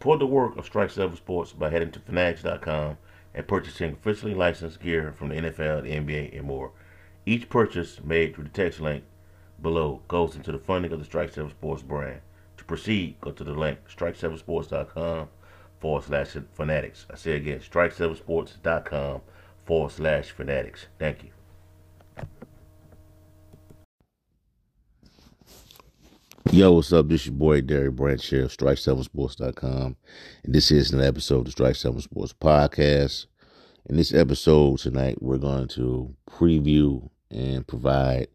[0.00, 2.96] Support the work of Strike Seven Sports by heading to Fanatics.com
[3.34, 6.72] and purchasing officially licensed gear from the NFL, the NBA, and more.
[7.26, 9.04] Each purchase made through the text link
[9.60, 12.22] below goes into the funding of the Strike 7 Sports brand.
[12.56, 15.28] To proceed, go to the link strike7sports.com
[15.80, 17.04] forward slash fanatics.
[17.12, 19.20] I say again, strike7sports.com
[19.66, 20.86] forward slash fanatics.
[20.98, 21.39] Thank you.
[26.48, 27.06] Yo, what's up?
[27.06, 29.96] This is your boy Derek Branch here of Strike7Sports.com.
[30.42, 33.26] And this is an episode of the Strike 7 Sports Podcast.
[33.86, 38.28] In this episode tonight, we're going to preview and provide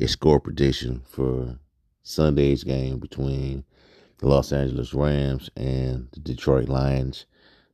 [0.00, 1.58] a score prediction for
[2.04, 3.64] Sunday's game between
[4.18, 7.26] the Los Angeles Rams and the Detroit Lions.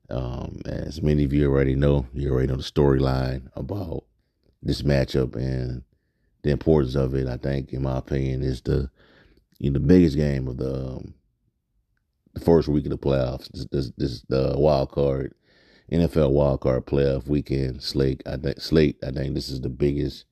[0.08, 4.04] Um, as many of you already know, you already know the storyline about
[4.62, 5.82] this matchup and
[6.42, 7.28] the importance of it.
[7.28, 8.90] I think, in my opinion, is the
[9.58, 11.14] you know, the biggest game of the um,
[12.34, 13.50] the first week of the playoffs.
[13.52, 15.34] This, this, this the wild card
[15.90, 18.22] NFL wild card playoff weekend slate.
[18.26, 18.98] I think slate.
[19.06, 20.24] I think this is the biggest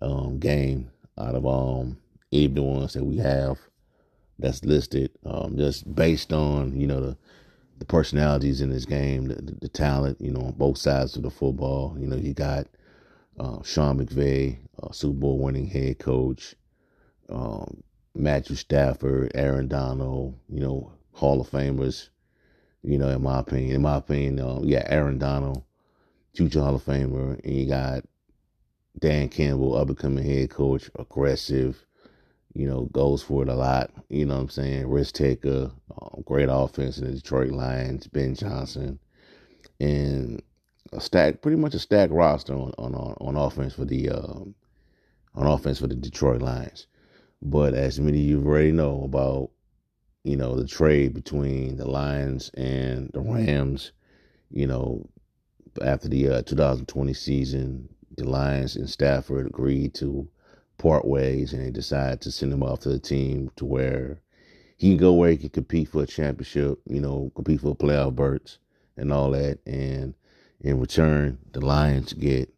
[0.00, 1.98] um, game out of um
[2.32, 3.58] any of the ones that we have
[4.38, 5.10] that's listed.
[5.24, 7.16] Um, just based on you know the
[7.78, 11.22] the personalities in this game, the, the, the talent, you know, on both sides of
[11.22, 11.94] the football.
[11.98, 12.66] You know, you got
[13.38, 16.54] uh, Sean McVay, uh, Super Bowl winning head coach,
[17.28, 17.82] um,
[18.16, 22.08] Matthew Stafford, Aaron Donald, you know, Hall of Famers.
[22.82, 25.64] You know, in my opinion, in my opinion, uh, yeah, Aaron Donald,
[26.34, 28.04] future Hall of Famer, and you got
[28.98, 31.84] Dan Campbell, up and coming head coach, aggressive,
[32.54, 33.90] you know, goes for it a lot.
[34.08, 34.88] You know what I'm saying?
[34.88, 38.98] Risk taker, um, great offense in the Detroit Lions, Ben Johnson,
[39.80, 40.40] and
[40.92, 44.54] a stack, pretty much a stack roster on on on offense for the um,
[45.34, 46.86] on offense for the Detroit Lions.
[47.42, 49.50] But as many of you already know about,
[50.24, 53.92] you know, the trade between the Lions and the Rams,
[54.50, 55.08] you know,
[55.82, 60.28] after the uh, 2020 season, the Lions and Stafford agreed to
[60.78, 64.20] part ways and they decided to send him off to the team to where
[64.76, 68.14] he can go where he can compete for a championship, you know, compete for playoff
[68.14, 68.58] berths
[68.96, 69.58] and all that.
[69.66, 70.14] And
[70.60, 72.52] in return, the Lions get,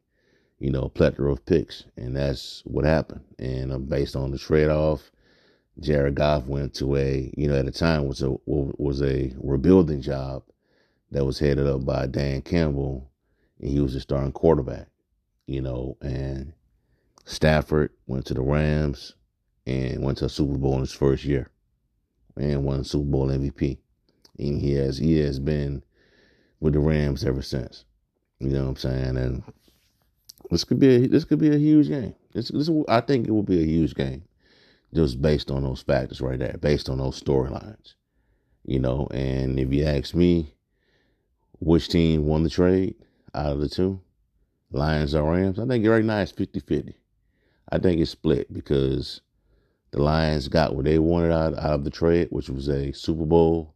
[0.59, 1.85] you know, a plethora of picks.
[1.97, 3.25] And that's what happened.
[3.39, 5.11] And uh, based on the trade off,
[5.81, 10.03] Jared Goff went to a, you know, at the time was a was a rebuilding
[10.03, 10.43] job
[11.13, 13.09] that was headed up by Dan Campbell,
[13.61, 14.89] and he was the starting quarterback
[15.49, 16.53] you know, and
[17.25, 19.15] Stafford went to the Rams
[19.67, 21.51] and went to a Super Bowl in his first year
[22.37, 23.79] and won Super Bowl MVP.
[24.39, 25.83] And he has he has been
[26.61, 27.87] with the Rams ever since.
[28.39, 29.17] You know what I'm saying?
[29.17, 29.43] And
[30.51, 32.15] this could be a, this could be a huge game.
[32.33, 34.23] This, this I think it will be a huge game,
[34.95, 37.95] just based on those factors right there, based on those storylines.
[38.65, 40.55] You know, and if you ask me,
[41.59, 42.95] which team won the trade
[43.35, 44.01] out of the two,
[44.71, 45.59] Lions or Rams.
[45.59, 46.95] I think right now it's 50 50.
[47.71, 49.21] I think it's split because
[49.91, 53.25] the Lions got what they wanted out, out of the trade, which was a Super
[53.25, 53.75] Bowl,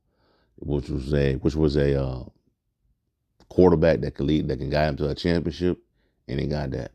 [0.57, 2.25] which was a which was a uh,
[3.49, 5.79] quarterback that could lead that can guide them to a championship,
[6.33, 6.93] and they got that.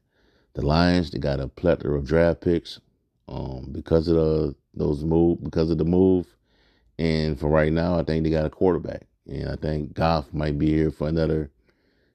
[0.53, 2.79] The Lions they got a plethora of draft picks
[3.27, 6.27] um, because of the, those move because of the move,
[6.97, 10.57] and for right now I think they got a quarterback, and I think Goff might
[10.57, 11.51] be here for another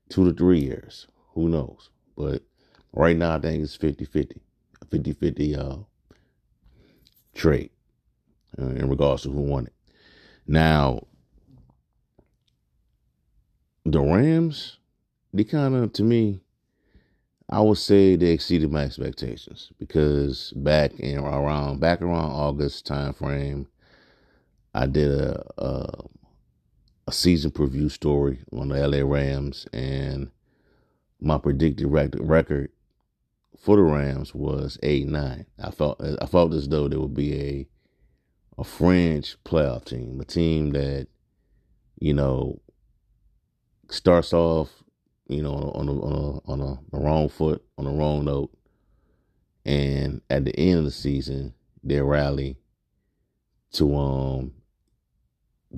[0.08, 1.06] two to three years.
[1.34, 1.90] Who knows?
[2.16, 2.42] But
[2.92, 4.40] right now, I think it's 50 50,
[4.90, 5.76] 50 50 uh,
[7.34, 7.70] trade
[8.60, 9.72] uh, in regards to who won it.
[10.46, 11.06] Now,
[13.84, 14.78] the Rams,
[15.32, 16.40] they kind of, to me,
[17.52, 23.12] I would say they exceeded my expectations because back in around back around August time
[23.12, 23.68] frame,
[24.74, 26.04] I did a, a
[27.08, 30.30] a season preview story on the LA Rams and
[31.20, 32.70] my predicted record
[33.58, 35.44] for the Rams was eight nine.
[35.62, 37.68] I felt I felt as though there would be a
[38.56, 41.06] a fringe playoff team, a team that
[42.00, 42.62] you know
[43.90, 44.81] starts off
[45.32, 48.50] you know on a, on a, on a, the wrong foot on the wrong note,
[49.64, 52.56] and at the end of the season they rally
[53.72, 54.52] to um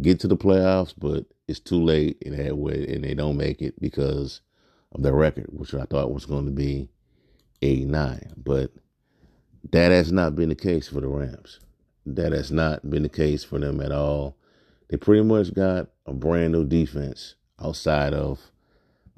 [0.01, 3.63] get to the playoffs, but it's too late and that way and they don't make
[3.63, 4.41] it because
[4.93, 6.89] of their record, which I thought was going to be
[7.63, 8.35] 89.
[8.37, 8.73] But
[9.73, 11.61] that has not been the case for the Rams.
[12.07, 14.37] That has not been the case for them at all.
[14.89, 18.41] They pretty much got a brand new defense outside of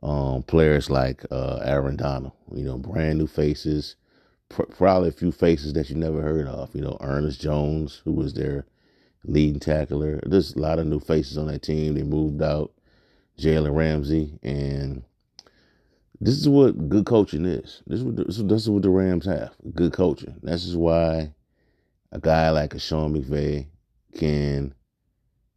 [0.07, 2.33] um, players like uh, Aaron Donald.
[2.55, 3.97] You know, brand new faces,
[4.49, 6.75] pr- probably a few faces that you never heard of.
[6.75, 8.67] You know, Ernest Jones, who was their
[9.25, 10.21] leading tackler.
[10.25, 11.95] There's a lot of new faces on that team.
[11.95, 12.73] They moved out
[13.39, 15.03] Jalen Ramsey, and
[16.21, 17.83] this is what good coaching is.
[17.89, 20.37] This is what, this is what the Rams have good coaching.
[20.43, 21.35] This is why
[22.13, 23.67] a guy like a Sean McVay
[24.17, 24.73] can,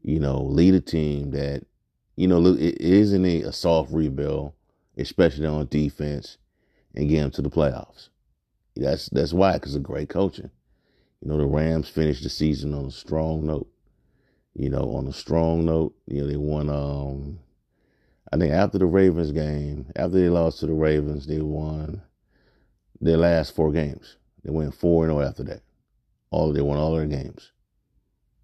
[0.01, 1.63] you know, lead a team that,
[2.19, 4.51] you know, it isn't a, soft rebuild,
[4.97, 6.37] especially on defense,
[6.93, 8.09] and get them to the playoffs.
[8.75, 10.51] That's that's why, because of great coaching.
[11.21, 13.69] You know, the Rams finished the season on a strong note.
[14.53, 17.39] You know, on a strong note, you know, they won um
[18.33, 22.01] I think after the Ravens game, after they lost to the Ravens, they won
[22.99, 24.17] their last four games.
[24.43, 25.61] They went four and zero oh after that.
[26.31, 27.53] All they won all their games.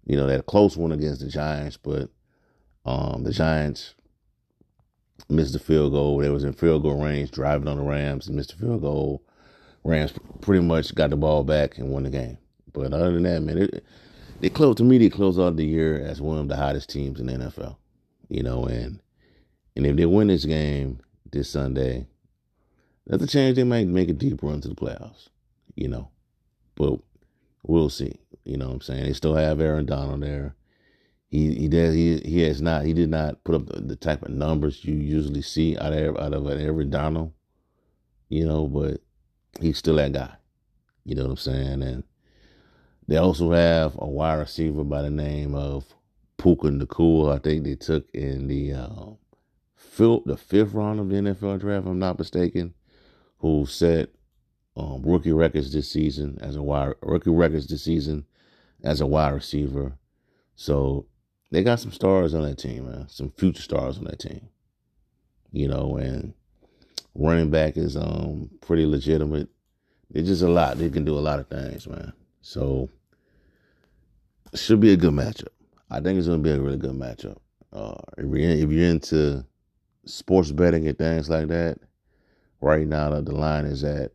[0.06, 2.08] You know, a close one against the Giants, but
[2.86, 3.94] um, the Giants
[5.28, 6.18] missed the field goal.
[6.18, 9.22] They was in field goal range, driving on the Rams, and missed the field goal.
[9.84, 12.38] Rams pretty much got the ball back and won the game.
[12.72, 13.84] But other than that, man, it,
[14.40, 14.98] they closed to me.
[14.98, 17.76] They closed out the year as one of the hottest teams in the NFL.
[18.28, 19.00] You know, and
[19.74, 21.00] and if they win this game
[21.30, 22.06] this Sunday,
[23.06, 25.28] that's a chance they might make a deep run to the playoffs,
[25.74, 26.08] you know.
[26.74, 27.00] But
[27.62, 28.20] we'll see.
[28.44, 29.04] You know what I'm saying?
[29.04, 30.54] They still have Aaron Donald there.
[31.28, 34.22] He he does he he has not he did not put up the, the type
[34.22, 37.32] of numbers you usually see out of out of Aaron Donald,
[38.28, 39.00] you know, but
[39.60, 40.34] he's still that guy.
[41.04, 41.82] You know what I'm saying?
[41.82, 42.04] And
[43.08, 45.84] they also have a wide receiver by the name of
[46.38, 47.36] Puka Nacua.
[47.36, 49.18] I think they took in the um,
[49.98, 52.74] the fifth round of the NFL draft, I'm not mistaken,
[53.38, 54.10] who set
[54.76, 58.26] um, rookie records this season as a wide rookie records this season
[58.84, 59.96] as a wide receiver.
[60.54, 61.06] So
[61.56, 63.08] they got some stars on that team, man.
[63.08, 64.46] Some future stars on that team.
[65.52, 66.34] You know, and
[67.14, 69.48] running back is um pretty legitimate.
[70.10, 70.76] It's just a lot.
[70.76, 72.12] They can do a lot of things, man.
[72.42, 72.90] So
[74.52, 75.48] it should be a good matchup.
[75.90, 77.38] I think it's gonna be a really good matchup.
[77.72, 79.42] Uh, if you're into
[80.04, 81.78] sports betting and things like that,
[82.60, 84.12] right now the line is at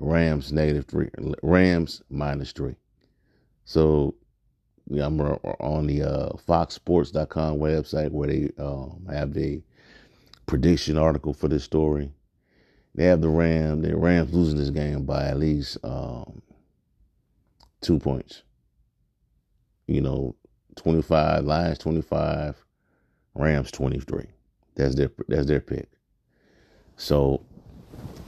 [0.00, 1.08] Rams negative three,
[1.42, 2.76] Rams minus three.
[3.64, 4.16] So
[4.90, 9.62] I'm on the uh, FoxSports.com website where they um, have the
[10.46, 12.12] prediction article for this story.
[12.94, 16.42] They have the Ram, the Rams losing this game by at least um,
[17.80, 18.42] two points.
[19.86, 20.36] You know,
[20.76, 22.64] 25, Lions 25,
[23.34, 24.26] Rams 23.
[24.76, 25.88] That's their that's their pick.
[26.96, 27.44] So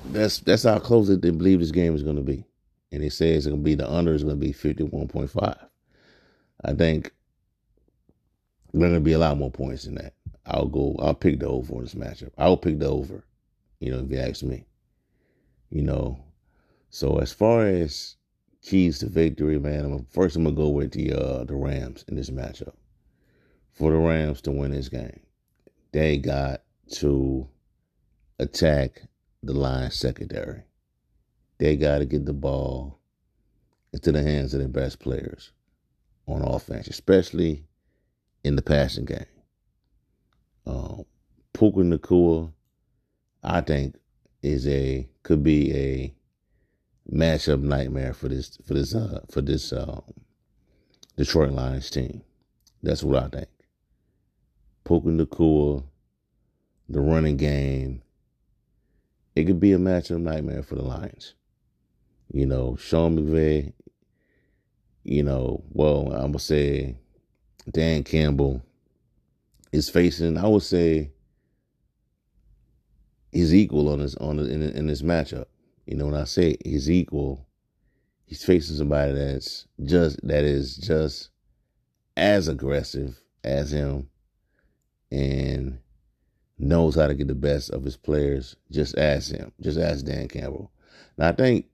[0.06, 2.44] that's that's how close they believe this game is going to be,
[2.92, 5.08] and they say it's going to be the under is going to be fifty one
[5.08, 5.58] point five.
[6.66, 7.12] I think
[8.72, 10.14] there's going to be a lot more points than that.
[10.44, 10.96] I'll go.
[10.98, 12.32] I'll pick the over in this matchup.
[12.36, 13.24] I'll pick the over.
[13.78, 14.66] You know, if you ask me.
[15.70, 16.18] You know,
[16.90, 18.16] so as far as
[18.62, 22.16] keys to victory, man, I'm, first I'm gonna go with the uh, the Rams in
[22.16, 22.74] this matchup.
[23.72, 25.20] For the Rams to win this game,
[25.92, 27.48] they got to
[28.38, 29.02] attack
[29.42, 30.62] the line secondary.
[31.58, 32.98] They got to get the ball
[33.92, 35.52] into the hands of their best players
[36.26, 37.64] on offense, especially
[38.44, 39.26] in the passing game.
[40.66, 41.04] Um,
[41.52, 42.52] Puka Nacua,
[43.42, 43.96] I think,
[44.42, 46.14] is a could be a
[47.12, 50.02] matchup nightmare for this for this uh, for this um,
[51.16, 52.22] Detroit Lions team.
[52.82, 53.48] That's what I think.
[54.84, 55.84] Puka Nacua,
[56.88, 58.02] the running game.
[59.34, 61.34] It could be a matchup nightmare for the Lions.
[62.32, 63.72] You know, Sean McVay,
[65.06, 66.96] you know, well, I'm to say
[67.70, 68.60] Dan Campbell
[69.70, 71.12] is facing, I would say,
[73.30, 75.46] he's equal on his on in, in this matchup.
[75.86, 77.46] You know, when I say he's equal,
[78.26, 81.30] he's facing somebody that's just that is just
[82.16, 84.08] as aggressive as him
[85.12, 85.78] and
[86.58, 89.52] knows how to get the best of his players, just ask him.
[89.60, 90.72] Just ask Dan Campbell.
[91.16, 91.66] Now, I think,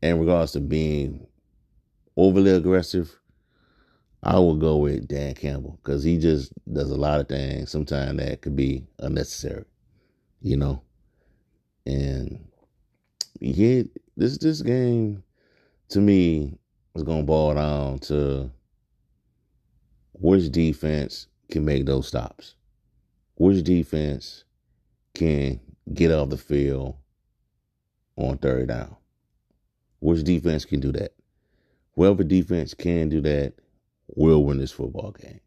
[0.00, 1.26] in regards to being
[2.20, 3.18] overly aggressive,
[4.22, 8.18] I will go with Dan Campbell because he just does a lot of things sometimes
[8.18, 9.64] that could be unnecessary,
[10.42, 10.82] you know.
[11.86, 12.46] And
[13.40, 15.22] he this this game
[15.88, 16.58] to me
[16.94, 18.50] is gonna boil down to
[20.12, 22.54] which defense can make those stops?
[23.36, 24.44] Which defense
[25.14, 25.60] can
[25.94, 26.96] get off the field
[28.16, 28.96] on third down?
[30.00, 31.14] Which defense can do that?
[31.94, 33.54] Whoever defense can do that
[34.08, 35.40] will win this football game,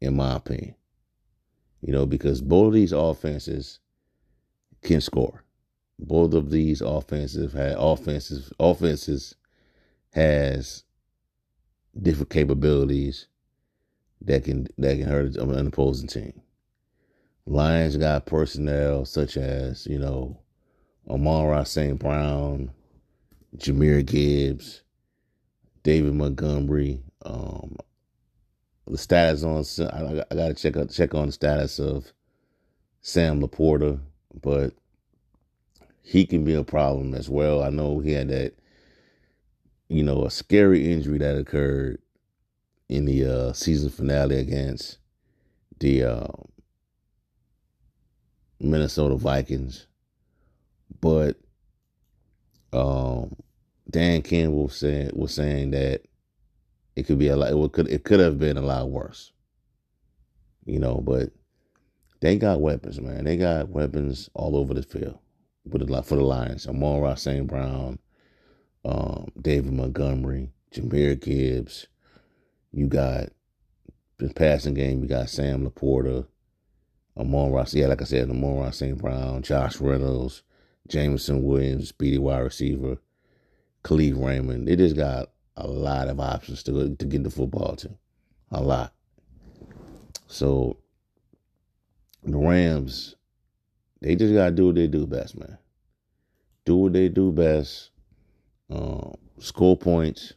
[0.00, 0.74] in my opinion.
[1.82, 3.80] You know, because both of these offenses
[4.82, 5.44] can score.
[5.98, 9.34] Both of these offensive had offenses offenses
[10.10, 10.84] has
[12.00, 13.28] different capabilities
[14.20, 16.42] that can that can hurt an opposing team.
[17.46, 20.40] Lions got personnel such as, you know,
[21.08, 21.96] Amon-Ra St.
[21.98, 22.72] Brown,
[23.56, 24.82] Jahmyr Gibbs,
[25.86, 27.00] David Montgomery.
[27.24, 27.76] Um,
[28.88, 32.12] the status on I, I got to check check on the status of
[33.02, 34.00] Sam LaPorta,
[34.42, 34.74] but
[36.02, 37.62] he can be a problem as well.
[37.62, 38.54] I know he had that,
[39.88, 42.00] you know, a scary injury that occurred
[42.88, 44.98] in the uh, season finale against
[45.78, 46.26] the uh,
[48.58, 49.86] Minnesota Vikings,
[51.00, 51.36] but
[52.72, 53.36] um,
[53.96, 56.02] Dan Campbell said was saying that
[56.96, 57.50] it could be a lot.
[57.50, 59.32] It could it could have been a lot worse,
[60.66, 60.96] you know.
[60.96, 61.30] But
[62.20, 63.24] they got weapons, man.
[63.24, 65.18] They got weapons all over the field
[65.72, 66.66] for the for the Lions.
[66.66, 67.46] Amon-Ra St.
[67.46, 67.98] Brown,
[68.84, 71.86] um, David Montgomery, Jahmyr Gibbs.
[72.72, 73.30] You got
[74.18, 75.00] the passing game.
[75.00, 76.26] You got Sam LaPorta.
[77.16, 78.98] Amon Ross, yeah, like I said, Amon-Ra St.
[78.98, 80.42] Brown, Josh Reynolds,
[80.86, 82.98] Jameson Williams, speedy wide receiver,
[83.86, 84.66] Kalif Raymond.
[84.66, 87.90] They just got a lot of options to to get the football to.
[88.50, 88.92] A lot.
[90.26, 90.76] So
[92.24, 93.14] the Rams,
[94.00, 95.56] they just gotta do what they do best, man.
[96.64, 97.90] Do what they do best.
[98.68, 100.32] Um, score points,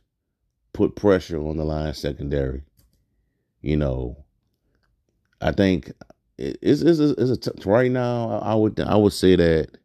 [0.74, 2.62] put pressure on the line secondary.
[3.62, 4.25] You know,
[5.41, 5.91] I think
[6.38, 8.39] it's it's a, it's a right now.
[8.44, 9.77] I would I would say that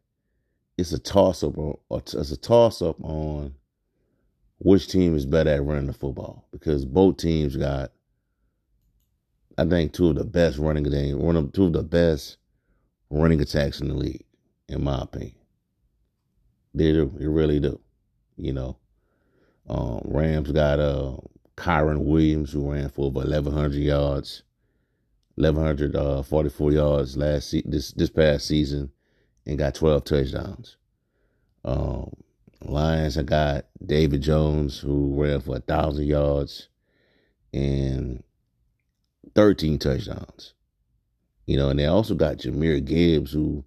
[0.77, 3.53] it's a toss up or it's a toss up on
[4.59, 7.91] which team is better at running the football because both teams got
[9.57, 12.37] I think two of the best running game, one of two of the best
[13.09, 14.25] running attacks in the league,
[14.67, 15.35] in my opinion.
[16.73, 17.79] They do, they really do.
[18.35, 18.77] You know,
[19.69, 21.15] um, Rams got uh,
[21.55, 24.43] Kyren Williams who ran for over eleven hundred yards.
[25.37, 28.89] 1144 uh, yards last se- this this past season
[29.45, 30.77] and got 12 touchdowns.
[31.63, 32.11] Um,
[32.61, 36.69] Lions, I got David Jones who ran for a thousand yards
[37.53, 38.23] and
[39.35, 40.53] 13 touchdowns.
[41.45, 43.63] You know, and they also got Jahmyr Gibbs who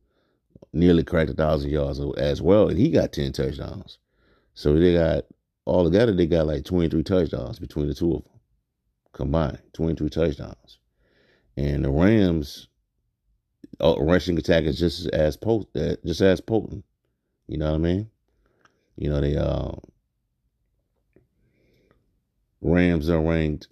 [0.73, 3.99] nearly cracked a thousand yards as well, and he got 10 touchdowns.
[4.55, 5.25] So they got
[5.65, 8.33] all together, they got like 23 touchdowns between the two of them
[9.13, 10.79] combined, 23 touchdowns.
[11.57, 12.69] And the Rams
[13.81, 16.85] uh, rushing attack is just as potent, just as potent.
[17.47, 18.11] You know what I mean?
[18.97, 19.73] You know they uh,
[22.61, 23.69] Rams are ranked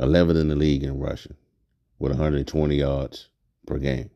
[0.00, 1.36] 11th in the league in rushing
[1.98, 3.28] with 120 yards
[3.66, 4.10] per game.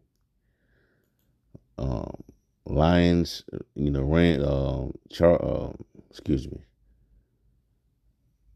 [1.78, 2.22] Um,
[2.66, 3.42] Lions,
[3.74, 5.72] you know, ran uh, char, uh,
[6.10, 6.58] excuse me.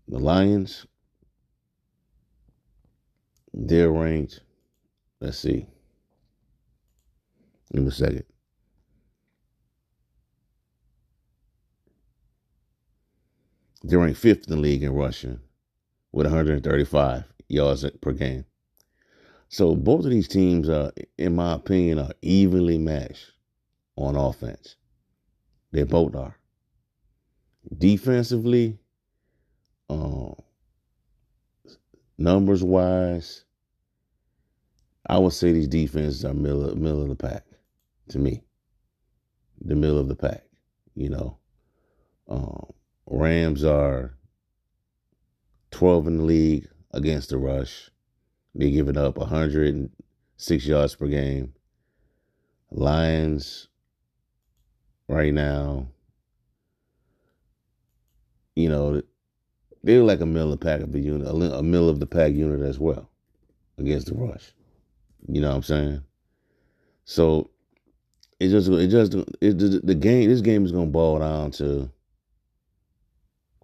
[0.09, 0.87] The Lions
[3.55, 4.41] they're ranked,
[5.21, 5.67] let's see.
[7.73, 8.25] Give me a second.
[13.83, 15.41] They're ranked fifth in the league in rushing
[16.13, 18.45] with 135 yards per game.
[19.49, 23.33] So both of these teams are, in my opinion, are evenly matched
[23.97, 24.77] on offense.
[25.71, 26.37] They both are.
[27.77, 28.79] Defensively,
[29.91, 30.35] um,
[32.17, 33.45] numbers wise,
[35.07, 37.45] I would say these defenses are middle middle of the pack
[38.09, 38.43] to me.
[39.61, 40.45] The middle of the pack,
[40.95, 41.39] you know.
[42.29, 42.73] Um,
[43.07, 44.17] Rams are
[45.73, 47.91] 12 in the league against the rush.
[48.55, 51.53] They're giving up 106 yards per game.
[52.71, 53.69] Lions
[55.09, 55.89] right now,
[58.57, 59.03] you know,
[59.83, 62.61] they're like a middle of the pack of unit, a middle of the pack unit
[62.63, 63.11] as well
[63.77, 64.55] against the rush.
[65.29, 66.03] You know what I'm saying?
[67.05, 67.51] So
[68.41, 71.91] it just it just it, the game this game is gonna boil down to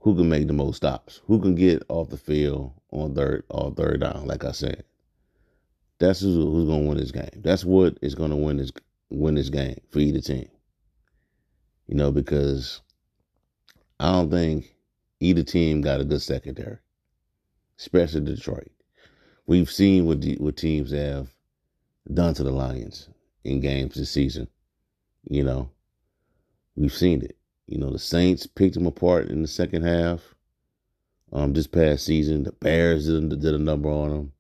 [0.01, 3.73] who can make the most stops, who can get off the field on third or
[3.73, 4.27] third down.
[4.27, 4.85] Like I said,
[5.99, 7.29] that's who's, who's gonna win this game.
[7.37, 8.73] That's what is gonna win this
[9.11, 10.49] win this game for either team.
[11.87, 12.81] You know because
[13.99, 14.75] I don't think
[15.21, 16.79] either team got a good secondary,
[17.79, 18.71] especially Detroit.
[19.47, 21.29] We've seen what the, what teams have
[22.13, 23.09] done to the Lions
[23.45, 24.49] in games this season.
[25.29, 25.71] You know,
[26.77, 27.37] we've seen it.
[27.67, 30.35] You know, the Saints picked them apart in the second half.
[31.33, 34.33] Um, this past season, the Bears did, did a number on them.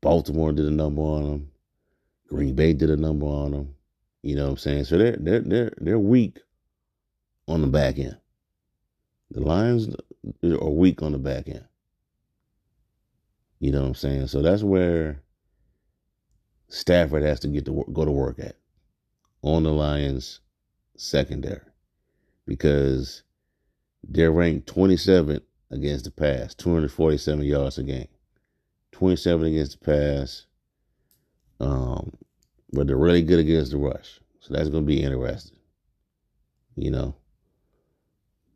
[0.00, 1.50] Baltimore did a number on them.
[2.28, 3.74] Green Bay did a number on them.
[4.22, 4.84] You know what I'm saying?
[4.84, 6.38] So they're they're they're they're weak
[7.46, 8.16] on the back end.
[9.30, 9.94] The Lions,
[10.42, 11.64] are weak on the back end.
[13.60, 14.28] You know what I'm saying?
[14.28, 15.22] So that's where
[16.68, 18.56] Stafford has to get to go to work at
[19.42, 20.40] on the Lions
[20.96, 21.60] secondary
[22.46, 23.22] because
[24.02, 28.08] they're ranked 27th against the pass, 247 yards a game.
[28.92, 30.46] 27 against the pass.
[31.60, 32.12] Um,
[32.72, 34.20] but they're really good against the rush.
[34.40, 35.58] So that's going to be interesting.
[36.76, 37.16] You know,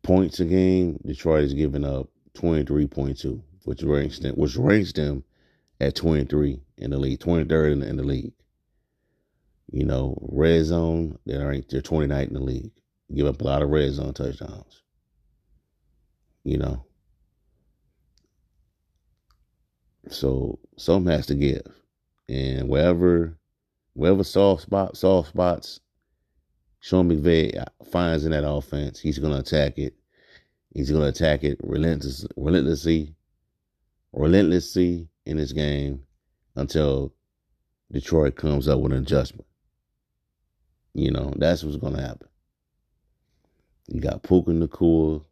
[0.01, 5.23] points a game, Detroit is giving up 23.2, which ranks them, which ranks them
[5.79, 8.33] at 23 in the league, 23rd in the, in the league.
[9.71, 12.71] You know, red zone, they're ranked, they're 29th in the league.
[13.13, 14.81] Give up a lot of red zone touchdowns.
[16.43, 16.85] You know.
[20.09, 21.65] So something has to give.
[22.27, 23.37] And wherever
[23.93, 25.79] wherever soft spot soft spots
[26.83, 29.93] Sean McVay finds in that offense, he's gonna attack it.
[30.73, 33.15] He's gonna attack it relentless, relentlessly,
[34.11, 36.03] relentlessly in this game
[36.55, 37.13] until
[37.91, 39.47] Detroit comes up with an adjustment.
[40.93, 42.27] You know, that's what's gonna happen.
[43.87, 45.23] You got Puka Nacua,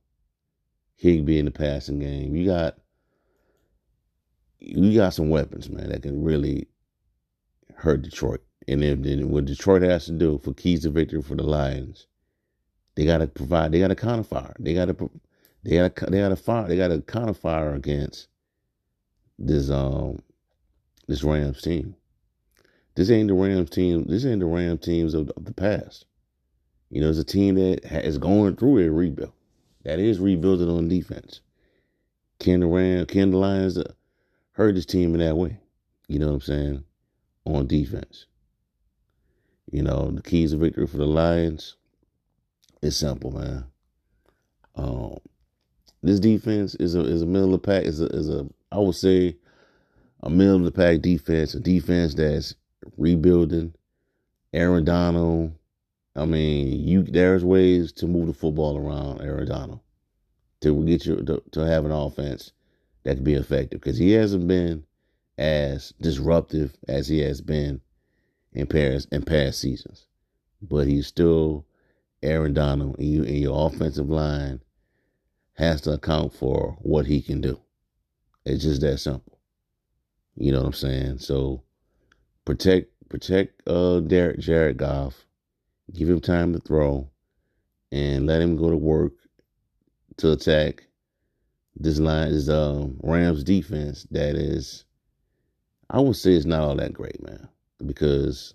[0.95, 2.35] Higbee in the passing game.
[2.35, 2.77] You got
[4.59, 6.67] you got some weapons, man, that can really
[7.75, 8.41] hurt Detroit.
[8.67, 12.05] And then, then what Detroit has to do for keys to victory for the Lions,
[12.95, 13.71] they got to provide.
[13.71, 14.55] They got to counter fire.
[14.59, 15.09] They got to.
[15.63, 16.05] They got to.
[16.05, 16.67] They got to fire.
[16.67, 18.27] They got to counter fire against
[19.45, 20.21] this um
[21.07, 21.95] this Rams team.
[22.95, 24.05] This ain't the Rams team.
[24.07, 26.05] This ain't the Rams teams of, of the past.
[26.89, 29.31] You know, it's a team that is going through a rebuild.
[29.83, 31.41] That is rebuilding on defense.
[32.39, 33.93] Can the Ram, can the Lions uh,
[34.53, 35.57] hurt this team in that way?
[36.07, 36.83] You know what I'm saying?
[37.45, 38.25] On defense.
[39.71, 41.77] You know, the keys to victory for the Lions
[42.81, 43.65] is simple, man.
[44.75, 45.17] Um,
[46.03, 48.95] this defense is a is a middle of pack is a is a I would
[48.95, 49.37] say
[50.21, 52.55] a middle of the pack defense, a defense that's
[52.97, 53.73] rebuilding.
[54.53, 55.53] Aaron Donald,
[56.15, 59.79] I mean, you there's ways to move the football around Aaron Donald
[60.61, 62.51] to get you to, to have an offense
[63.03, 64.85] that can be effective because he hasn't been
[65.37, 67.81] as disruptive as he has been
[68.53, 70.05] in past in past seasons,
[70.61, 71.65] but he's still
[72.21, 74.61] Aaron Donald, and, you, and your offensive line
[75.53, 77.59] has to account for what he can do.
[78.45, 79.39] It's just that simple.
[80.35, 81.17] You know what I'm saying?
[81.19, 81.63] So
[82.45, 85.25] protect protect uh Derek Jared Goff,
[85.93, 87.09] give him time to throw,
[87.91, 89.13] and let him go to work
[90.17, 90.87] to attack
[91.75, 94.85] this line is um Rams defense that is
[95.89, 97.49] I would say it's not all that great, man
[97.85, 98.53] because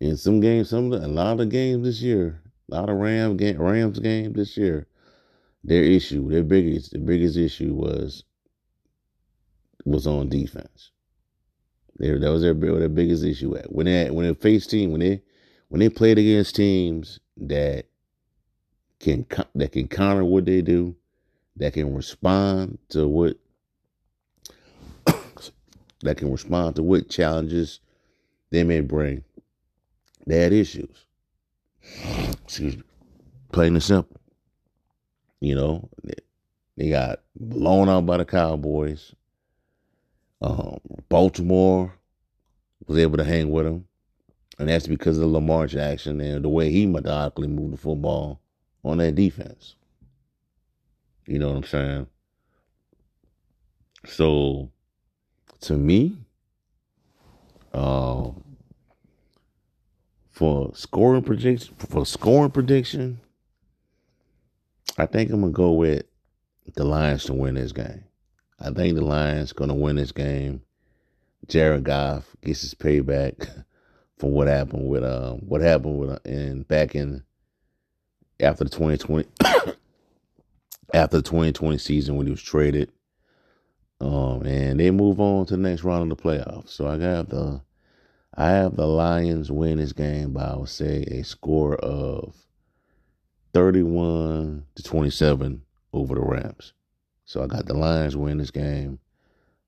[0.00, 2.96] in some games, some of the, a lot of games this year, a lot of
[2.96, 4.86] Ram game, Rams games this year,
[5.62, 8.24] their issue, their biggest, the biggest issue was
[9.84, 10.90] was on defense.
[11.98, 15.22] That was their their biggest issue at when they when they faced team when they
[15.68, 17.86] when they played against teams that
[18.98, 20.96] can that can counter what they do,
[21.56, 23.36] that can respond to what
[26.00, 27.80] that can respond to what challenges
[28.50, 29.22] they may bring.
[30.26, 31.04] They had issues.
[32.44, 32.82] Excuse me.
[33.52, 34.20] Plain and simple.
[35.40, 35.88] You know,
[36.76, 39.14] they got blown out by the Cowboys.
[41.14, 41.94] Baltimore
[42.88, 43.86] was able to hang with them.
[44.58, 48.40] And that's because of Lamar Jackson and the way he methodically moved the football
[48.84, 49.76] on that defense.
[51.28, 52.06] You know what I'm saying?
[54.06, 54.72] So,
[55.60, 56.18] to me,
[57.72, 58.30] uh,
[60.32, 63.20] for scoring prediction, for scoring prediction,
[64.98, 66.06] I think I'm gonna go with
[66.74, 68.02] the Lions to win this game.
[68.58, 70.62] I think the Lions gonna win this game.
[71.48, 73.64] Jared Goff gets his payback
[74.18, 77.22] for what happened with um what happened with uh, in back in
[78.40, 79.28] after the 2020
[80.94, 82.90] after the 2020 season when he was traded.
[84.00, 86.70] Um, and they move on to the next round of the playoffs.
[86.70, 87.62] So I got the
[88.36, 92.34] I have the Lions win this game by I would say a score of
[93.52, 96.72] 31 to 27 over the Rams.
[97.24, 98.98] So I got the Lions win this game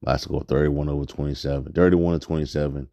[0.07, 2.89] a score 31 over 27, 31 to 27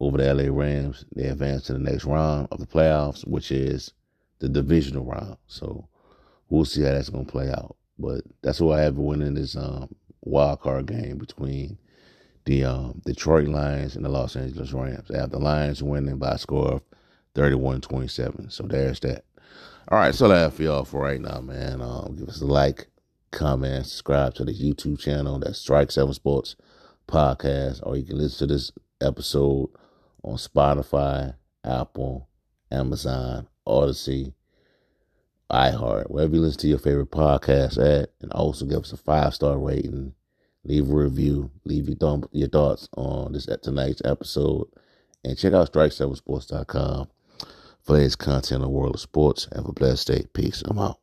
[0.00, 1.04] over the LA Rams.
[1.14, 3.92] They advance to the next round of the playoffs, which is
[4.38, 5.36] the divisional round.
[5.46, 5.88] So
[6.48, 7.76] we'll see how that's going to play out.
[7.98, 11.78] But that's who I have winning this um, wild card game between
[12.44, 15.10] the um, Detroit Lions and the Los Angeles Rams.
[15.10, 16.82] I have the Lions winning by a score of
[17.34, 18.50] 31-27.
[18.50, 19.24] So there's that.
[19.88, 21.80] All right, so that's for y'all for right now, man.
[21.80, 22.88] Um, give us a like,
[23.30, 25.38] comment, subscribe to the YouTube channel.
[25.38, 26.56] That's Strike Seven Sports
[27.08, 27.80] Podcast.
[27.82, 29.70] Or you can listen to this episode
[30.22, 32.28] on Spotify, Apple,
[32.70, 34.34] Amazon, Audacy,
[35.50, 38.10] iHeart, wherever you listen to your favorite podcast at.
[38.20, 40.14] And also give us a five star rating.
[40.64, 41.50] Leave a review.
[41.64, 44.66] Leave your, th- your thoughts on this tonight's episode.
[45.24, 47.08] And check out strike7sports.com
[47.82, 49.48] for latest content in the world of sports.
[49.54, 50.26] Have a blessed day.
[50.32, 50.62] Peace.
[50.66, 51.00] I'm out.